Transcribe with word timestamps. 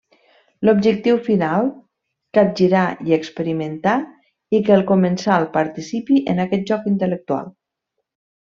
L'objectiu 0.67 1.19
final: 1.27 1.69
capgirar 2.37 2.87
i 3.09 3.15
experimentar 3.19 3.95
i 4.55 4.63
que 4.71 4.75
el 4.79 4.83
comensal 4.95 5.47
participi 5.61 6.19
en 6.35 6.43
aquest 6.47 6.67
joc 6.73 6.89
intel·lectual. 6.95 7.55